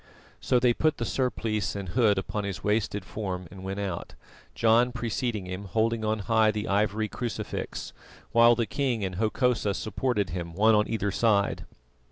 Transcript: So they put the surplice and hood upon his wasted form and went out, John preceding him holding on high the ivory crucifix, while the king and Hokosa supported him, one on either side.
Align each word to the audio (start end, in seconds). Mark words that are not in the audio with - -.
So 0.39 0.57
they 0.57 0.73
put 0.73 0.97
the 0.97 1.05
surplice 1.05 1.75
and 1.75 1.89
hood 1.89 2.17
upon 2.17 2.43
his 2.43 2.63
wasted 2.63 3.05
form 3.05 3.47
and 3.51 3.63
went 3.63 3.79
out, 3.79 4.15
John 4.55 4.91
preceding 4.91 5.45
him 5.45 5.65
holding 5.65 6.03
on 6.03 6.17
high 6.25 6.49
the 6.49 6.67
ivory 6.67 7.07
crucifix, 7.07 7.93
while 8.31 8.55
the 8.55 8.65
king 8.65 9.05
and 9.05 9.17
Hokosa 9.17 9.75
supported 9.75 10.31
him, 10.31 10.55
one 10.55 10.73
on 10.73 10.87
either 10.87 11.11
side. 11.11 11.67